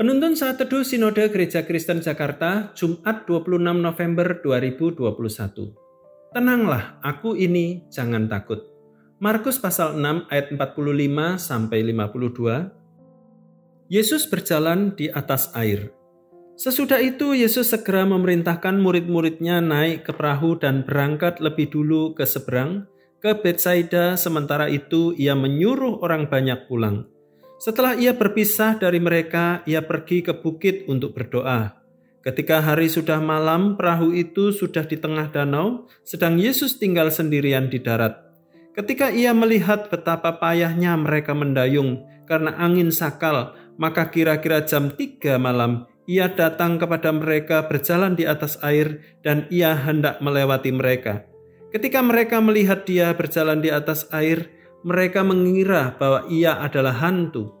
[0.00, 5.76] Penuntun saat teduh Sinode Gereja Kristen Jakarta, Jumat 26 November 2021.
[6.32, 8.64] Tenanglah, aku ini, jangan takut.
[9.20, 13.92] Markus pasal 6 ayat 45 sampai 52.
[13.92, 15.92] Yesus berjalan di atas air.
[16.56, 22.88] Sesudah itu Yesus segera memerintahkan murid-muridnya naik ke perahu dan berangkat lebih dulu ke seberang,
[23.20, 27.19] ke Betsaida sementara itu ia menyuruh orang banyak pulang.
[27.60, 31.76] Setelah ia berpisah dari mereka, ia pergi ke bukit untuk berdoa.
[32.24, 37.76] Ketika hari sudah malam, perahu itu sudah di tengah danau, sedang Yesus tinggal sendirian di
[37.76, 38.16] darat.
[38.72, 45.84] Ketika ia melihat betapa payahnya mereka mendayung karena angin sakal, maka kira-kira jam tiga malam
[46.08, 51.28] ia datang kepada mereka berjalan di atas air dan ia hendak melewati mereka.
[51.70, 54.50] Ketika mereka melihat dia berjalan di atas air,
[54.80, 57.52] mereka mengira bahwa ia adalah hantu.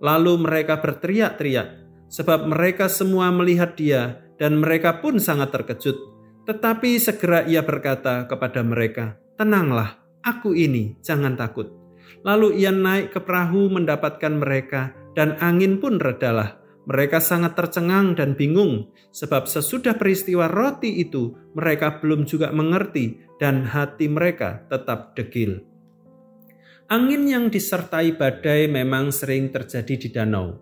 [0.00, 1.68] Lalu mereka berteriak-teriak,
[2.12, 5.96] sebab mereka semua melihat dia, dan mereka pun sangat terkejut.
[6.44, 11.72] Tetapi segera ia berkata kepada mereka, "Tenanglah, aku ini, jangan takut."
[12.22, 16.60] Lalu ia naik ke perahu mendapatkan mereka, dan angin pun redalah.
[16.86, 23.66] Mereka sangat tercengang dan bingung, sebab sesudah peristiwa roti itu mereka belum juga mengerti, dan
[23.66, 25.66] hati mereka tetap degil.
[26.86, 30.54] Angin yang disertai badai memang sering terjadi di danau.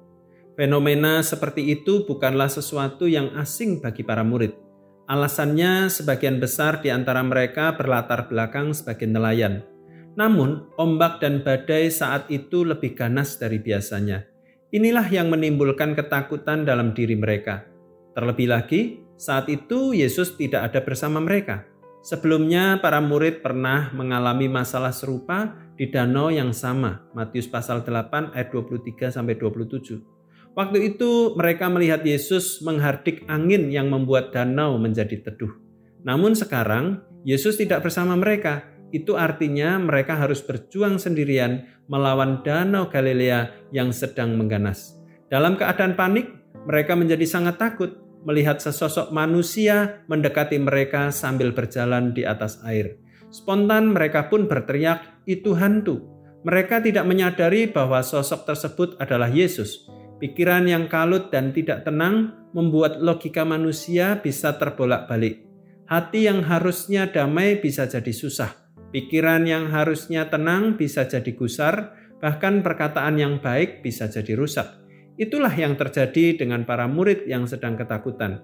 [0.56, 4.56] Fenomena seperti itu bukanlah sesuatu yang asing bagi para murid.
[5.04, 9.68] Alasannya, sebagian besar di antara mereka berlatar belakang sebagai nelayan.
[10.16, 14.24] Namun, ombak dan badai saat itu lebih ganas dari biasanya.
[14.72, 17.68] Inilah yang menimbulkan ketakutan dalam diri mereka.
[18.16, 21.68] Terlebih lagi, saat itu Yesus tidak ada bersama mereka.
[22.04, 28.52] Sebelumnya, para murid pernah mengalami masalah serupa di danau yang sama, Matius pasal 8 ayat
[28.52, 30.04] 23 sampai 27.
[30.52, 35.56] Waktu itu mereka melihat Yesus menghardik angin yang membuat danau menjadi teduh.
[36.04, 38.68] Namun sekarang Yesus tidak bersama mereka.
[38.92, 44.92] Itu artinya mereka harus berjuang sendirian melawan danau Galilea yang sedang mengganas.
[45.32, 46.28] Dalam keadaan panik,
[46.68, 53.00] mereka menjadi sangat takut melihat sesosok manusia mendekati mereka sambil berjalan di atas air.
[53.28, 56.14] Spontan mereka pun berteriak, "Itu hantu!"
[56.44, 59.88] Mereka tidak menyadari bahwa sosok tersebut adalah Yesus.
[60.20, 65.40] Pikiran yang kalut dan tidak tenang membuat logika manusia bisa terbolak-balik.
[65.88, 68.52] Hati yang harusnya damai bisa jadi susah.
[68.92, 74.83] Pikiran yang harusnya tenang bisa jadi gusar, bahkan perkataan yang baik bisa jadi rusak.
[75.14, 78.42] Itulah yang terjadi dengan para murid yang sedang ketakutan.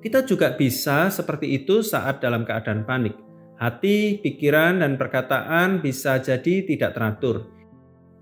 [0.00, 3.16] Kita juga bisa seperti itu saat dalam keadaan panik.
[3.56, 7.48] Hati, pikiran, dan perkataan bisa jadi tidak teratur.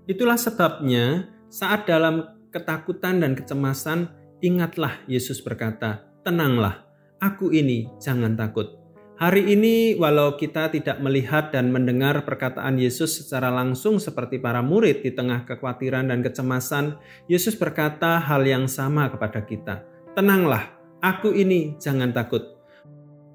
[0.07, 6.87] Itulah sebabnya, saat dalam ketakutan dan kecemasan, ingatlah Yesus berkata, "Tenanglah,
[7.19, 8.84] aku ini, jangan takut."
[9.15, 15.07] Hari ini, walau kita tidak melihat dan mendengar perkataan Yesus secara langsung seperti para murid
[15.07, 16.99] di tengah kekhawatiran dan kecemasan,
[17.31, 19.87] Yesus berkata hal yang sama kepada kita:
[20.19, 20.67] "Tenanglah,
[20.99, 22.59] aku ini, jangan takut."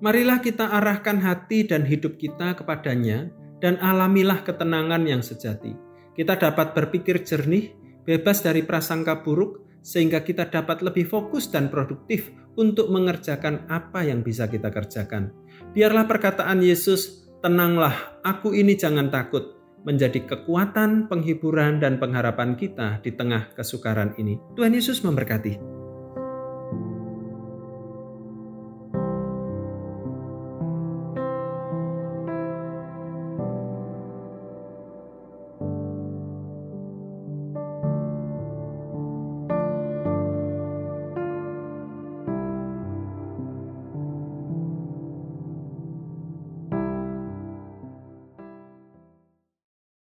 [0.04, 3.32] Marilah kita arahkan hati dan hidup kita kepadanya
[3.64, 5.72] dan alamilah ketenangan yang sejati.
[6.12, 7.72] Kita dapat berpikir jernih,
[8.04, 12.28] bebas dari prasangka buruk, sehingga kita dapat lebih fokus dan produktif
[12.60, 15.32] untuk mengerjakan apa yang bisa kita kerjakan.
[15.70, 19.54] Biarlah perkataan Yesus, "Tenanglah, aku ini jangan takut,"
[19.86, 24.34] menjadi kekuatan, penghiburan, dan pengharapan kita di tengah kesukaran ini.
[24.58, 25.69] Tuhan Yesus memberkati.